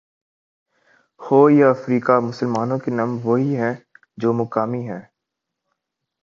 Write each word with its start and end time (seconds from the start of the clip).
ہو 1.21 1.49
یا 1.49 1.69
افریقہ 1.69 2.19
مسلمانوں 2.19 2.77
کے 2.79 2.91
نام 2.91 3.17
وہی 3.23 3.55
ہیں 3.57 3.73
جو 4.17 4.33
مقامی 4.33 4.89
ہیں۔ 4.89 5.01